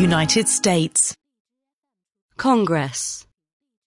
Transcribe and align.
United 0.00 0.48
States. 0.48 1.14
Congress. 2.38 3.26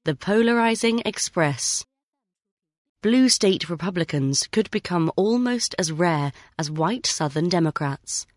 The 0.05 0.13
Polarizing 0.13 1.01
Express. 1.07 1.85
Blue 3.01 3.29
state 3.29 3.67
Republicans 3.67 4.45
could 4.51 4.69
become 4.69 5.11
almost 5.15 5.73
as 5.79 5.91
rare 5.91 6.31
as 6.59 6.69
white 6.69 7.07
Southern 7.07 7.49
Democrats. 7.49 8.27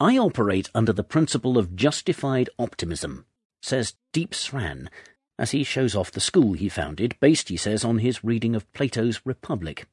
I 0.00 0.16
operate 0.16 0.70
under 0.74 0.94
the 0.94 1.04
principle 1.04 1.58
of 1.58 1.76
justified 1.76 2.48
optimism, 2.58 3.26
says 3.60 3.92
Deep 4.14 4.30
Sran, 4.30 4.88
as 5.38 5.50
he 5.50 5.62
shows 5.62 5.94
off 5.94 6.10
the 6.10 6.20
school 6.20 6.54
he 6.54 6.70
founded, 6.70 7.16
based, 7.20 7.50
he 7.50 7.58
says, 7.58 7.84
on 7.84 7.98
his 7.98 8.24
reading 8.24 8.56
of 8.56 8.72
Plato's 8.72 9.20
Republic. 9.26 9.86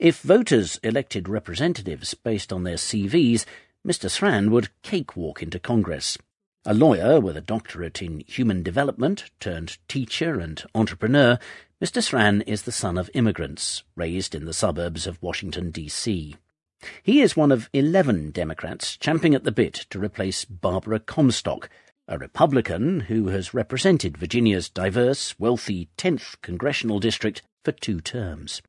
If 0.00 0.20
voters 0.20 0.78
elected 0.82 1.28
representatives 1.28 2.14
based 2.14 2.52
on 2.52 2.64
their 2.64 2.76
CVs, 2.76 3.44
Mr. 3.86 4.10
Sran 4.10 4.50
would 4.50 4.70
cakewalk 4.82 5.42
into 5.42 5.58
Congress. 5.58 6.16
A 6.64 6.72
lawyer 6.72 7.20
with 7.20 7.36
a 7.36 7.42
doctorate 7.42 8.00
in 8.00 8.24
human 8.26 8.62
development, 8.62 9.30
turned 9.40 9.76
teacher 9.88 10.40
and 10.40 10.62
entrepreneur, 10.74 11.38
Mr. 11.82 12.02
Sran 12.02 12.40
is 12.46 12.62
the 12.62 12.72
son 12.72 12.96
of 12.96 13.10
immigrants, 13.12 13.82
raised 13.94 14.34
in 14.34 14.46
the 14.46 14.54
suburbs 14.54 15.06
of 15.06 15.22
Washington, 15.22 15.70
D.C. 15.70 16.34
He 17.02 17.20
is 17.20 17.36
one 17.36 17.52
of 17.52 17.68
11 17.74 18.30
Democrats 18.30 18.96
champing 18.96 19.34
at 19.34 19.44
the 19.44 19.52
bit 19.52 19.74
to 19.90 19.98
replace 19.98 20.46
Barbara 20.46 20.98
Comstock, 20.98 21.68
a 22.08 22.16
Republican 22.16 23.00
who 23.00 23.28
has 23.28 23.52
represented 23.52 24.16
Virginia's 24.16 24.70
diverse, 24.70 25.38
wealthy 25.38 25.90
10th 25.98 26.40
congressional 26.40 27.00
district 27.00 27.42
for 27.62 27.72
two 27.72 28.00
terms. 28.00 28.62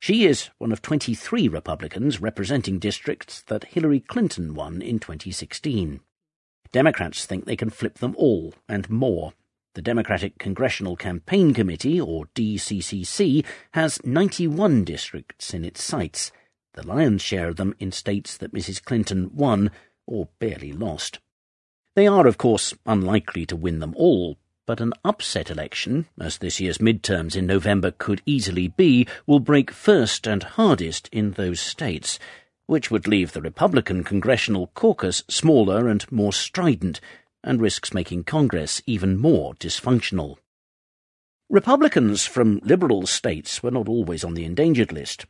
She 0.00 0.24
is 0.24 0.48
one 0.56 0.72
of 0.72 0.80
23 0.80 1.46
Republicans 1.48 2.22
representing 2.22 2.78
districts 2.78 3.42
that 3.42 3.64
Hillary 3.64 4.00
Clinton 4.00 4.54
won 4.54 4.80
in 4.80 4.98
2016. 4.98 6.00
Democrats 6.72 7.26
think 7.26 7.44
they 7.44 7.54
can 7.54 7.68
flip 7.68 7.98
them 7.98 8.14
all 8.16 8.54
and 8.66 8.88
more. 8.88 9.34
The 9.74 9.82
Democratic 9.82 10.38
Congressional 10.38 10.96
Campaign 10.96 11.52
Committee, 11.52 12.00
or 12.00 12.24
DCCC, 12.34 13.44
has 13.72 14.02
91 14.02 14.84
districts 14.84 15.52
in 15.52 15.66
its 15.66 15.82
sights, 15.82 16.32
the 16.72 16.86
lion's 16.86 17.20
share 17.20 17.48
of 17.48 17.56
them 17.56 17.74
in 17.78 17.92
states 17.92 18.38
that 18.38 18.54
Mrs. 18.54 18.82
Clinton 18.82 19.30
won 19.34 19.70
or 20.06 20.30
barely 20.38 20.72
lost. 20.72 21.18
They 21.94 22.06
are, 22.06 22.26
of 22.26 22.38
course, 22.38 22.72
unlikely 22.86 23.44
to 23.46 23.56
win 23.56 23.80
them 23.80 23.94
all, 23.96 24.38
but 24.70 24.80
an 24.80 24.92
upset 25.04 25.50
election, 25.50 26.06
as 26.20 26.38
this 26.38 26.60
year's 26.60 26.78
midterms 26.78 27.34
in 27.34 27.44
November 27.44 27.90
could 27.90 28.22
easily 28.24 28.68
be, 28.68 29.04
will 29.26 29.40
break 29.40 29.68
first 29.68 30.28
and 30.28 30.44
hardest 30.44 31.08
in 31.10 31.32
those 31.32 31.58
states, 31.58 32.20
which 32.66 32.88
would 32.88 33.08
leave 33.08 33.32
the 33.32 33.42
Republican 33.42 34.04
Congressional 34.04 34.68
Caucus 34.68 35.24
smaller 35.28 35.88
and 35.88 36.06
more 36.12 36.32
strident, 36.32 37.00
and 37.42 37.60
risks 37.60 37.92
making 37.92 38.22
Congress 38.22 38.80
even 38.86 39.18
more 39.18 39.54
dysfunctional. 39.54 40.36
Republicans 41.48 42.24
from 42.24 42.60
liberal 42.62 43.08
states 43.08 43.64
were 43.64 43.72
not 43.72 43.88
always 43.88 44.22
on 44.22 44.34
the 44.34 44.44
endangered 44.44 44.92
list. 44.92 45.26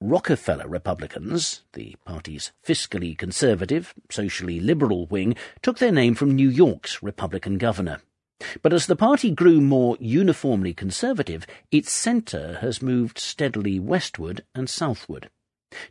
Rockefeller 0.00 0.68
Republicans, 0.68 1.64
the 1.72 1.96
party's 2.04 2.52
fiscally 2.64 3.18
conservative, 3.18 3.94
socially 4.12 4.60
liberal 4.60 5.06
wing, 5.06 5.34
took 5.60 5.78
their 5.78 5.90
name 5.90 6.14
from 6.14 6.36
New 6.36 6.48
York's 6.48 7.02
Republican 7.02 7.58
governor. 7.58 8.00
But 8.62 8.72
as 8.72 8.86
the 8.86 8.96
party 8.96 9.30
grew 9.30 9.60
more 9.60 9.96
uniformly 9.98 10.74
conservative, 10.74 11.46
its 11.70 11.90
centre 11.90 12.58
has 12.60 12.82
moved 12.82 13.18
steadily 13.18 13.78
westward 13.78 14.44
and 14.54 14.68
southward. 14.68 15.30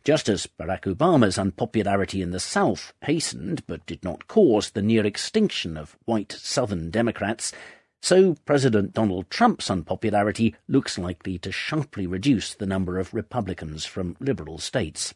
Just 0.04 0.28
as 0.28 0.46
Barack 0.46 0.82
Obama's 0.82 1.38
unpopularity 1.38 2.22
in 2.22 2.30
the 2.30 2.40
South 2.40 2.92
hastened 3.02 3.66
but 3.66 3.84
did 3.86 4.02
not 4.02 4.26
cause 4.26 4.70
the 4.70 4.82
near 4.82 5.04
extinction 5.04 5.76
of 5.76 5.96
white 6.04 6.32
Southern 6.32 6.90
Democrats, 6.90 7.52
so 8.00 8.34
President 8.44 8.92
Donald 8.92 9.28
Trump's 9.30 9.70
unpopularity 9.70 10.54
looks 10.68 10.98
likely 10.98 11.38
to 11.38 11.52
sharply 11.52 12.06
reduce 12.06 12.54
the 12.54 12.66
number 12.66 12.98
of 12.98 13.12
Republicans 13.12 13.84
from 13.84 14.16
liberal 14.20 14.58
states. 14.58 15.14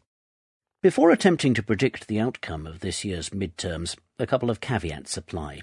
Before 0.83 1.10
attempting 1.10 1.54
to 1.54 1.62
predict 1.62 2.09
the 2.09 2.21
outcome 2.21 2.66
of 2.66 2.81
this 2.81 3.04
year's 3.04 3.31
midterms, 3.31 3.97
a 4.19 4.27
couple 4.27 4.50
of 4.50 4.60
caveats 4.60 5.16
apply. 5.16 5.60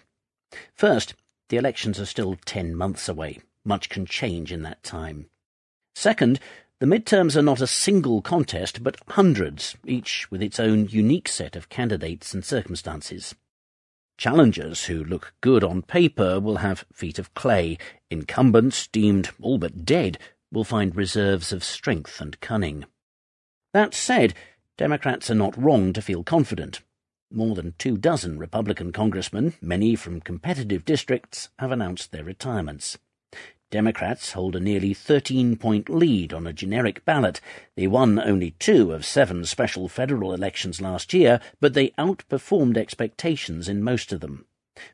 First, 0.73 1.15
the 1.49 1.57
elections 1.57 1.99
are 1.99 2.05
still 2.05 2.37
ten 2.45 2.75
months 2.75 3.07
away. 3.07 3.39
Much 3.63 3.89
can 3.89 4.05
change 4.05 4.51
in 4.51 4.63
that 4.63 4.83
time. 4.83 5.29
Second, 5.95 6.39
the 6.79 6.85
midterms 6.85 7.35
are 7.35 7.41
not 7.41 7.59
a 7.59 7.67
single 7.67 8.21
contest, 8.21 8.83
but 8.83 8.99
hundreds, 9.09 9.75
each 9.85 10.29
with 10.29 10.43
its 10.43 10.59
own 10.59 10.87
unique 10.87 11.27
set 11.27 11.55
of 11.55 11.69
candidates 11.69 12.33
and 12.33 12.45
circumstances. 12.45 13.33
Challengers 14.17 14.85
who 14.85 15.03
look 15.03 15.33
good 15.41 15.63
on 15.63 15.81
paper 15.81 16.39
will 16.39 16.57
have 16.57 16.85
feet 16.93 17.19
of 17.19 17.33
clay. 17.33 17.77
Incumbents, 18.09 18.87
deemed 18.87 19.29
all 19.41 19.57
but 19.57 19.85
dead, 19.85 20.17
will 20.51 20.63
find 20.63 20.95
reserves 20.95 21.51
of 21.51 21.63
strength 21.63 22.21
and 22.21 22.39
cunning. 22.41 22.85
That 23.73 23.93
said, 23.93 24.33
Democrats 24.77 25.29
are 25.29 25.35
not 25.35 25.57
wrong 25.57 25.93
to 25.93 26.01
feel 26.01 26.23
confident. 26.23 26.81
More 27.29 27.55
than 27.55 27.73
two 27.77 27.97
dozen 27.97 28.39
Republican 28.39 28.93
congressmen, 28.93 29.53
many 29.61 29.95
from 29.95 30.21
competitive 30.21 30.85
districts, 30.85 31.49
have 31.59 31.71
announced 31.71 32.11
their 32.11 32.23
retirements. 32.23 32.97
Democrats 33.69 34.31
hold 34.31 34.55
a 34.55 34.61
nearly 34.61 34.95
13-point 34.95 35.89
lead 35.89 36.31
on 36.31 36.47
a 36.47 36.53
generic 36.53 37.03
ballot. 37.03 37.41
They 37.75 37.85
won 37.85 38.17
only 38.17 38.51
two 38.51 38.93
of 38.93 39.05
seven 39.05 39.43
special 39.43 39.89
federal 39.89 40.33
elections 40.33 40.79
last 40.79 41.13
year, 41.13 41.41
but 41.59 41.73
they 41.73 41.89
outperformed 41.91 42.77
expectations 42.77 43.67
in 43.67 43.83
most 43.83 44.13
of 44.13 44.21
them. 44.21 44.45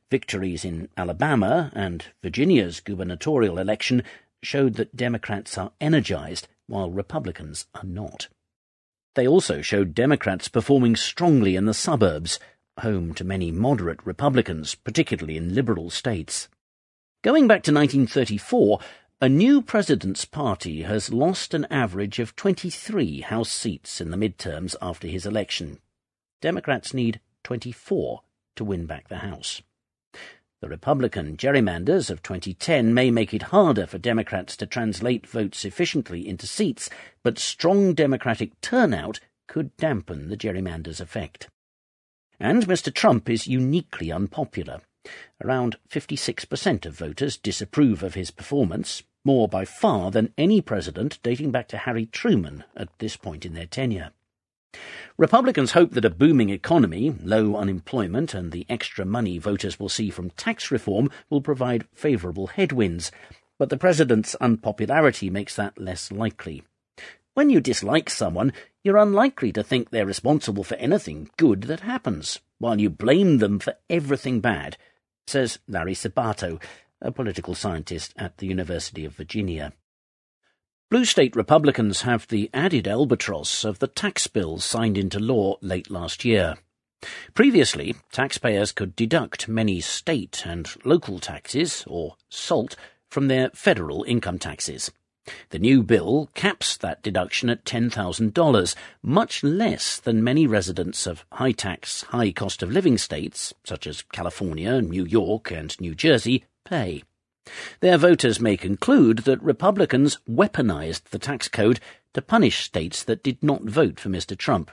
Victories 0.09 0.65
in 0.65 0.89
Alabama 0.97 1.71
and 1.75 2.05
Virginia's 2.23 2.79
gubernatorial 2.79 3.59
election 3.59 4.01
showed 4.41 4.73
that 4.75 4.95
Democrats 4.95 5.55
are 5.55 5.71
energized, 5.79 6.47
while 6.65 6.89
Republicans 6.89 7.67
are 7.75 7.85
not. 7.85 8.27
They 9.15 9.27
also 9.27 9.61
showed 9.61 9.93
Democrats 9.93 10.47
performing 10.47 10.95
strongly 10.95 11.55
in 11.55 11.65
the 11.65 11.73
suburbs, 11.73 12.39
home 12.79 13.13
to 13.13 13.23
many 13.23 13.51
moderate 13.51 14.03
Republicans, 14.05 14.75
particularly 14.75 15.37
in 15.37 15.53
liberal 15.53 15.89
states. 15.89 16.49
Going 17.21 17.47
back 17.47 17.63
to 17.63 17.71
1934, 17.71 18.79
a 19.21 19.29
new 19.29 19.61
president's 19.61 20.25
party 20.25 20.81
has 20.81 21.13
lost 21.13 21.53
an 21.53 21.65
average 21.69 22.19
of 22.19 22.35
23 22.35 23.21
House 23.21 23.51
seats 23.51 24.01
in 24.01 24.11
the 24.11 24.17
midterms 24.17 24.75
after 24.81 25.07
his 25.07 25.25
election. 25.25 25.79
Democrats 26.41 26.93
need 26.93 27.21
24 27.43 28.21
to 28.55 28.63
win 28.63 28.85
back 28.85 29.07
the 29.07 29.19
House. 29.19 29.61
The 30.63 30.69
Republican 30.69 31.35
gerrymanders 31.35 32.09
of 32.09 32.23
2010 32.23 32.93
may 32.93 33.11
make 33.11 33.33
it 33.33 33.51
harder 33.51 33.85
for 33.85 33.97
Democrats 33.97 34.55
to 34.55 34.65
translate 34.65 35.27
votes 35.27 35.65
efficiently 35.65 36.25
into 36.25 36.47
seats, 36.47 36.89
but 37.21 37.37
strong 37.37 37.93
Democratic 37.93 38.61
turnout 38.61 39.19
could 39.45 39.75
dampen 39.75 40.29
the 40.29 40.37
gerrymanders' 40.37 41.01
effect. 41.01 41.49
And 42.39 42.65
Mr. 42.65 42.93
Trump 42.93 43.29
is 43.29 43.45
uniquely 43.45 44.09
unpopular. 44.09 44.79
Around 45.43 45.75
56% 45.89 46.85
of 46.85 46.97
voters 46.97 47.35
disapprove 47.35 48.01
of 48.01 48.13
his 48.13 48.31
performance, 48.31 49.03
more 49.25 49.49
by 49.49 49.65
far 49.65 50.11
than 50.11 50.33
any 50.37 50.61
president 50.61 51.19
dating 51.23 51.51
back 51.51 51.67
to 51.67 51.77
Harry 51.79 52.05
Truman 52.05 52.63
at 52.73 52.87
this 52.99 53.17
point 53.17 53.45
in 53.45 53.53
their 53.53 53.65
tenure. 53.65 54.11
Republicans 55.17 55.71
hope 55.73 55.91
that 55.91 56.05
a 56.05 56.09
booming 56.09 56.49
economy, 56.49 57.15
low 57.23 57.55
unemployment, 57.55 58.33
and 58.33 58.51
the 58.51 58.65
extra 58.69 59.05
money 59.05 59.37
voters 59.37 59.79
will 59.79 59.89
see 59.89 60.09
from 60.09 60.31
tax 60.31 60.71
reform 60.71 61.09
will 61.29 61.41
provide 61.41 61.87
favourable 61.93 62.47
headwinds, 62.47 63.11
but 63.59 63.69
the 63.69 63.77
president's 63.77 64.35
unpopularity 64.35 65.29
makes 65.29 65.55
that 65.55 65.77
less 65.77 66.11
likely. 66.11 66.63
When 67.35 67.49
you 67.49 67.61
dislike 67.61 68.09
someone, 68.09 68.53
you're 68.83 68.97
unlikely 68.97 69.51
to 69.53 69.63
think 69.63 69.89
they're 69.89 70.05
responsible 70.05 70.63
for 70.63 70.75
anything 70.75 71.29
good 71.37 71.63
that 71.63 71.79
happens, 71.79 72.39
while 72.59 72.79
you 72.79 72.89
blame 72.89 73.37
them 73.37 73.59
for 73.59 73.75
everything 73.89 74.39
bad, 74.39 74.77
says 75.27 75.59
Larry 75.67 75.95
Sabato, 75.95 76.61
a 77.01 77.11
political 77.11 77.55
scientist 77.55 78.13
at 78.17 78.37
the 78.37 78.47
University 78.47 79.05
of 79.05 79.15
Virginia. 79.15 79.73
Blue 80.93 81.05
state 81.05 81.35
Republicans 81.35 82.03
have 82.03 82.27
the 82.27 82.51
added 82.53 82.87
albatross 82.87 83.65
of 83.65 83.79
the 83.79 83.87
tax 83.87 84.27
bills 84.27 84.63
signed 84.63 84.95
into 84.95 85.17
law 85.17 85.55
late 85.59 85.89
last 85.89 86.23
year. 86.23 86.53
Previously, 87.33 87.95
taxpayers 88.11 88.71
could 88.71 88.95
deduct 88.95 89.47
many 89.47 89.81
state 89.81 90.45
and 90.45 90.69
local 90.85 91.17
taxes, 91.17 91.83
or 91.87 92.15
SALT, 92.29 92.75
from 93.09 93.27
their 93.27 93.49
federal 93.55 94.03
income 94.03 94.37
taxes. 94.37 94.91
The 95.49 95.57
new 95.57 95.81
bill 95.81 96.29
caps 96.35 96.77
that 96.77 97.01
deduction 97.01 97.49
at 97.49 97.65
$10,000, 97.65 98.75
much 99.01 99.43
less 99.43 99.99
than 99.99 100.23
many 100.23 100.45
residents 100.45 101.07
of 101.07 101.25
high 101.31 101.53
tax, 101.53 102.03
high 102.03 102.31
cost 102.31 102.61
of 102.61 102.71
living 102.71 102.99
states, 102.99 103.51
such 103.63 103.87
as 103.87 104.03
California, 104.13 104.79
New 104.79 105.05
York, 105.05 105.49
and 105.49 105.75
New 105.81 105.95
Jersey, 105.95 106.45
pay. 106.63 107.01
Their 107.81 107.97
voters 107.97 108.39
may 108.39 108.55
conclude 108.55 109.19
that 109.19 109.41
Republicans 109.43 110.19
weaponized 110.29 111.05
the 111.05 111.19
tax 111.19 111.47
code 111.47 111.79
to 112.13 112.21
punish 112.21 112.63
states 112.63 113.03
that 113.03 113.23
did 113.23 113.43
not 113.43 113.63
vote 113.63 113.99
for 113.99 114.09
Mr. 114.09 114.37
Trump. 114.37 114.71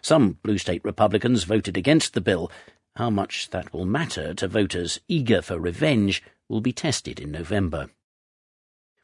Some 0.00 0.38
blue 0.42 0.58
state 0.58 0.84
Republicans 0.84 1.44
voted 1.44 1.76
against 1.76 2.14
the 2.14 2.20
bill, 2.20 2.50
how 2.96 3.10
much 3.10 3.50
that 3.50 3.72
will 3.72 3.86
matter 3.86 4.34
to 4.34 4.48
voters 4.48 5.00
eager 5.08 5.42
for 5.42 5.58
revenge 5.58 6.22
will 6.48 6.60
be 6.60 6.72
tested 6.72 7.18
in 7.18 7.30
November. 7.30 7.90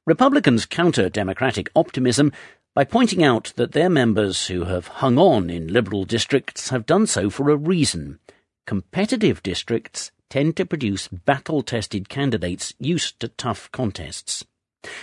Republicans 0.06 0.66
counter 0.66 1.08
Democratic 1.08 1.70
optimism 1.74 2.32
by 2.74 2.84
pointing 2.84 3.22
out 3.22 3.52
that 3.56 3.72
their 3.72 3.90
members 3.90 4.46
who 4.46 4.64
have 4.64 4.86
hung 4.86 5.18
on 5.18 5.50
in 5.50 5.66
Liberal 5.66 6.04
districts 6.04 6.68
have 6.70 6.86
done 6.86 7.06
so 7.06 7.28
for 7.28 7.50
a 7.50 7.56
reason. 7.56 8.18
Competitive 8.66 9.42
districts 9.42 10.12
tend 10.30 10.56
to 10.56 10.66
produce 10.66 11.08
battle 11.08 11.62
tested 11.62 12.08
candidates 12.08 12.74
used 12.78 13.18
to 13.20 13.28
tough 13.28 13.70
contests. 13.72 14.44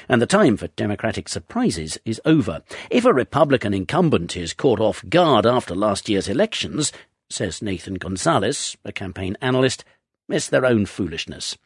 And 0.07 0.21
the 0.21 0.27
time 0.27 0.57
for 0.57 0.67
Democratic 0.67 1.27
surprises 1.27 1.97
is 2.05 2.21
over. 2.25 2.61
If 2.89 3.05
a 3.05 3.13
Republican 3.13 3.73
incumbent 3.73 4.37
is 4.37 4.53
caught 4.53 4.79
off 4.79 5.03
guard 5.09 5.45
after 5.45 5.75
last 5.75 6.07
year's 6.07 6.29
elections, 6.29 6.91
says 7.29 7.61
Nathan 7.61 7.95
Gonzalez, 7.95 8.77
a 8.85 8.91
campaign 8.91 9.35
analyst, 9.41 9.83
it's 10.29 10.47
their 10.47 10.65
own 10.65 10.85
foolishness. 10.85 11.57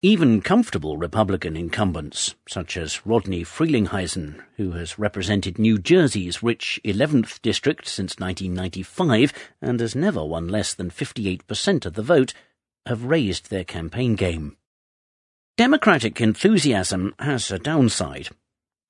Even 0.00 0.42
comfortable 0.42 0.98
Republican 0.98 1.56
incumbents, 1.56 2.34
such 2.46 2.76
as 2.76 3.06
Rodney 3.06 3.42
Frelinghuysen, 3.42 4.38
who 4.58 4.72
has 4.72 4.98
represented 4.98 5.58
New 5.58 5.78
Jersey's 5.78 6.42
rich 6.42 6.78
11th 6.84 7.40
district 7.40 7.88
since 7.88 8.18
1995 8.18 9.32
and 9.62 9.80
has 9.80 9.96
never 9.96 10.22
won 10.22 10.46
less 10.46 10.74
than 10.74 10.90
58% 10.90 11.86
of 11.86 11.94
the 11.94 12.02
vote, 12.02 12.34
have 12.86 13.04
raised 13.04 13.50
their 13.50 13.64
campaign 13.64 14.14
game. 14.14 14.56
Democratic 15.56 16.20
enthusiasm 16.20 17.14
has 17.18 17.50
a 17.50 17.58
downside. 17.58 18.28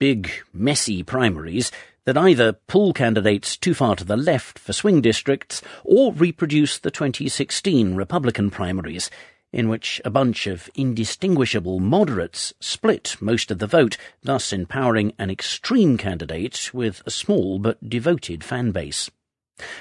Big, 0.01 0.31
messy 0.53 1.03
primaries 1.03 1.71
that 2.05 2.17
either 2.17 2.53
pull 2.53 2.93
candidates 2.93 3.57
too 3.57 3.75
far 3.75 3.97
to 3.97 4.05
the 4.05 4.17
left 4.17 4.59
for 4.59 4.73
swing 4.73 5.01
districts 5.01 5.63
or 5.85 6.13
reproduce 6.13 6.79
the 6.79 6.91
2016 6.91 7.95
Republican 7.95 8.51
primaries 8.51 9.11
in 9.55 9.69
which 9.69 10.01
a 10.05 10.11
bunch 10.11 10.49
of 10.49 10.69
indistinguishable 10.75 11.79
moderates 11.79 12.53
split 12.59 13.17
most 13.21 13.53
of 13.53 13.61
the 13.61 13.69
vote, 13.69 13.97
thus 14.23 14.53
empowering 14.53 15.13
an 15.17 15.31
extreme 15.31 15.97
candidate 15.97 16.75
with 16.75 17.03
a 17.07 17.11
small 17.11 17.61
but 17.61 17.89
devoted 17.89 18.43
fan 18.43 18.73
base. 18.73 19.11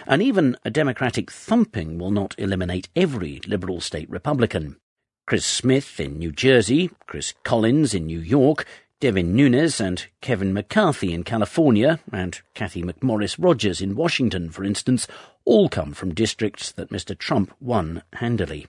And 0.06 0.22
even 0.22 0.58
a 0.64 0.70
Democratic 0.70 1.32
thumping 1.32 1.98
will 1.98 2.12
not 2.12 2.36
eliminate 2.38 2.90
every 2.96 3.42
liberal 3.48 3.82
state 3.82 4.10
Republican. 4.10 4.78
Chris 5.26 5.46
Smith 5.46 6.00
in 6.00 6.18
New 6.18 6.32
Jersey, 6.32 6.92
Chris 7.08 7.34
Collins 7.44 7.94
in 7.94 8.06
New 8.06 8.20
York, 8.20 8.66
Devin 9.00 9.36
Nunes 9.36 9.82
and 9.82 10.08
Kevin 10.22 10.54
McCarthy 10.54 11.14
in 11.14 11.24
California, 11.24 12.00
and 12.12 12.42
Cathy 12.54 12.84
McMorris 12.84 13.36
Rodgers 13.38 13.82
in 13.82 13.96
Washington, 13.96 14.50
for 14.50 14.64
instance, 14.64 15.08
all 15.46 15.70
come 15.70 15.94
from 15.94 16.14
districts 16.14 16.72
that 16.72 16.90
Mr. 16.90 17.18
Trump 17.18 17.54
won 17.60 18.04
handily. 18.14 18.68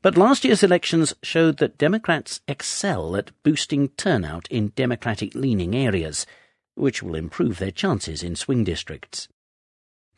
But 0.00 0.16
last 0.16 0.44
year's 0.44 0.62
elections 0.62 1.14
showed 1.22 1.58
that 1.58 1.78
Democrats 1.78 2.40
excel 2.48 3.16
at 3.16 3.32
boosting 3.42 3.88
turnout 3.90 4.46
in 4.48 4.72
Democratic 4.76 5.34
leaning 5.34 5.74
areas, 5.74 6.26
which 6.74 7.02
will 7.02 7.14
improve 7.14 7.58
their 7.58 7.70
chances 7.70 8.22
in 8.22 8.36
swing 8.36 8.64
districts. 8.64 9.28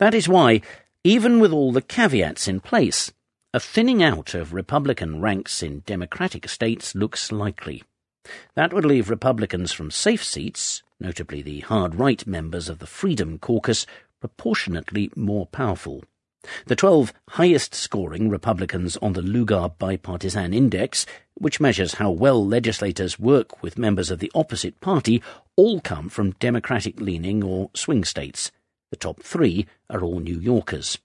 That 0.01 0.15
is 0.15 0.31
why, 0.31 0.63
even 1.05 1.41
with 1.41 1.53
all 1.53 1.73
the 1.73 1.83
caveats 1.83 2.49
in 2.49 2.61
place, 2.61 3.13
a 3.53 3.61
thinning 3.61 4.03
out 4.03 4.33
of 4.33 4.55
Republican 4.55 5.21
ranks 5.21 5.63
in 5.63 5.83
Democratic 5.85 6.49
states 6.49 6.95
looks 6.95 7.31
likely. 7.31 7.83
That 8.55 8.73
would 8.73 8.87
leave 8.87 9.11
Republicans 9.11 9.73
from 9.73 9.91
safe 9.91 10.25
seats, 10.25 10.83
notably 10.99 11.43
the 11.43 11.61
hard 11.61 11.97
right 11.97 12.27
members 12.27 12.71
of 12.71 12.79
the 12.79 12.87
Freedom 12.87 13.39
Caucus, 13.39 13.85
proportionately 14.21 15.11
more 15.17 15.45
powerful. 15.45 16.03
The 16.65 16.77
12 16.77 17.13
highest 17.33 17.75
scoring 17.75 18.31
Republicans 18.31 18.97
on 19.03 19.13
the 19.13 19.21
Lugar 19.21 19.69
Bipartisan 19.69 20.55
Index, 20.55 21.05
which 21.35 21.61
measures 21.61 21.95
how 21.95 22.11
well 22.11 22.43
legislators 22.47 23.19
work 23.19 23.63
with 23.63 23.77
members 23.77 24.11
of 24.11 24.19
the 24.19 24.33
opposite 24.35 24.81
party, 24.81 25.23
all 25.57 25.79
come 25.79 26.09
from 26.09 26.31
Democratic 26.41 26.99
leaning 27.03 27.45
or 27.45 27.69
swing 27.75 28.03
states. 28.03 28.51
The 28.91 28.97
top 28.97 29.23
three 29.23 29.67
are 29.89 30.03
all 30.03 30.21
New 30.21 30.39
Yorkers. 30.39 30.99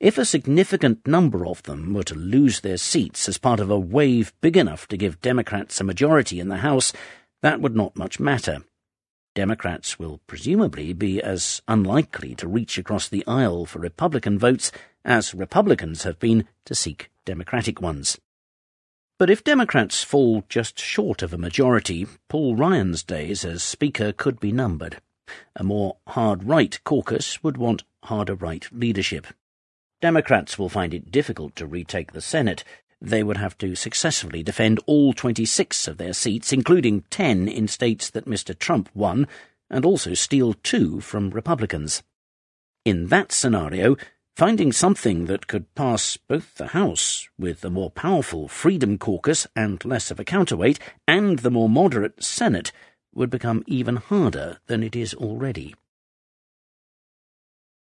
If 0.00 0.16
a 0.16 0.24
significant 0.24 1.06
number 1.06 1.46
of 1.46 1.62
them 1.64 1.92
were 1.92 2.04
to 2.04 2.14
lose 2.14 2.60
their 2.60 2.78
seats 2.78 3.28
as 3.28 3.36
part 3.36 3.60
of 3.60 3.70
a 3.70 3.78
wave 3.78 4.32
big 4.40 4.56
enough 4.56 4.88
to 4.88 4.96
give 4.96 5.20
Democrats 5.20 5.78
a 5.78 5.84
majority 5.84 6.40
in 6.40 6.48
the 6.48 6.58
House, 6.58 6.94
that 7.42 7.60
would 7.60 7.76
not 7.76 7.96
much 7.96 8.18
matter. 8.18 8.62
Democrats 9.34 9.98
will 9.98 10.20
presumably 10.26 10.94
be 10.94 11.22
as 11.22 11.60
unlikely 11.68 12.34
to 12.34 12.48
reach 12.48 12.78
across 12.78 13.08
the 13.08 13.24
aisle 13.26 13.66
for 13.66 13.78
Republican 13.78 14.38
votes 14.38 14.72
as 15.04 15.34
Republicans 15.34 16.04
have 16.04 16.18
been 16.18 16.46
to 16.64 16.74
seek 16.74 17.10
Democratic 17.26 17.80
ones. 17.80 18.18
But 19.18 19.28
if 19.28 19.44
Democrats 19.44 20.02
fall 20.02 20.44
just 20.48 20.78
short 20.78 21.22
of 21.22 21.34
a 21.34 21.38
majority, 21.38 22.06
Paul 22.28 22.56
Ryan's 22.56 23.02
days 23.02 23.44
as 23.44 23.62
Speaker 23.62 24.12
could 24.12 24.40
be 24.40 24.50
numbered. 24.50 25.02
A 25.56 25.64
more 25.64 25.96
hard 26.08 26.44
right 26.44 26.78
caucus 26.84 27.42
would 27.42 27.56
want 27.56 27.84
harder 28.04 28.34
right 28.34 28.66
leadership. 28.72 29.26
Democrats 30.00 30.58
will 30.58 30.68
find 30.68 30.94
it 30.94 31.10
difficult 31.10 31.54
to 31.56 31.66
retake 31.66 32.12
the 32.12 32.20
Senate, 32.20 32.64
they 33.00 33.22
would 33.22 33.38
have 33.38 33.56
to 33.58 33.74
successfully 33.74 34.42
defend 34.42 34.78
all 34.86 35.14
26 35.14 35.88
of 35.88 35.96
their 35.96 36.12
seats, 36.12 36.52
including 36.52 37.04
10 37.10 37.48
in 37.48 37.66
states 37.66 38.10
that 38.10 38.26
Mr. 38.26 38.56
Trump 38.58 38.90
won, 38.94 39.26
and 39.70 39.84
also 39.84 40.12
steal 40.12 40.52
two 40.52 41.00
from 41.00 41.30
Republicans. 41.30 42.02
In 42.84 43.06
that 43.06 43.32
scenario, 43.32 43.96
finding 44.36 44.70
something 44.70 45.26
that 45.26 45.46
could 45.46 45.74
pass 45.74 46.18
both 46.18 46.56
the 46.56 46.68
House, 46.68 47.28
with 47.38 47.62
the 47.62 47.70
more 47.70 47.90
powerful 47.90 48.48
Freedom 48.48 48.98
Caucus 48.98 49.46
and 49.56 49.82
less 49.84 50.10
of 50.10 50.20
a 50.20 50.24
counterweight, 50.24 50.78
and 51.08 51.38
the 51.38 51.50
more 51.50 51.68
moderate 51.68 52.22
Senate, 52.22 52.70
would 53.14 53.30
become 53.30 53.62
even 53.66 53.96
harder 53.96 54.58
than 54.66 54.82
it 54.82 54.94
is 54.94 55.14
already. 55.14 55.74